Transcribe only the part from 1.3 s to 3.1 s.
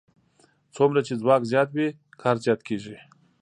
زیات وي کار زیات کېږي.